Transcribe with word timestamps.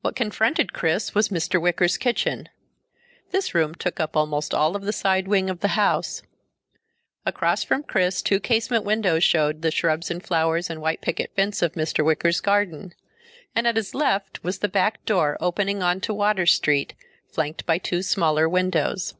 What 0.00 0.16
confronted 0.16 0.72
Chris 0.72 1.14
was 1.14 1.28
Mr. 1.28 1.60
Wicker's 1.60 1.98
kitchen. 1.98 2.48
This 3.32 3.52
room 3.54 3.74
took 3.74 4.00
up 4.00 4.16
almost 4.16 4.54
all 4.54 4.74
of 4.74 4.80
the 4.80 4.94
side 4.94 5.28
wing 5.28 5.50
of 5.50 5.60
the 5.60 5.76
house. 5.76 6.22
Across 7.26 7.64
from 7.64 7.82
Chris 7.82 8.22
two 8.22 8.40
casement 8.40 8.82
windows 8.82 9.22
showed 9.24 9.60
the 9.60 9.70
shrubs 9.70 10.10
and 10.10 10.24
flowers 10.24 10.70
and 10.70 10.80
white 10.80 11.02
picket 11.02 11.32
fence 11.36 11.60
of 11.60 11.74
Mr. 11.74 12.02
Wicker's 12.02 12.40
garden, 12.40 12.94
and 13.54 13.66
at 13.66 13.76
his 13.76 13.94
left 13.94 14.42
was 14.42 14.60
the 14.60 14.68
back 14.68 15.04
door 15.04 15.36
opening 15.38 15.82
onto 15.82 16.14
Water 16.14 16.46
Street, 16.46 16.94
flanked 17.28 17.66
by 17.66 17.76
two 17.76 18.00
smaller 18.00 18.48
windows. 18.48 19.12